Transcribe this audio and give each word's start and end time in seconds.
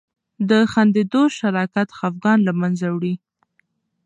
د 0.49 0.51
خندیدو 0.71 1.21
شراکت 1.37 1.87
خفګان 1.97 2.39
له 2.47 2.53
منځه 2.61 2.87
وړي. 2.95 3.13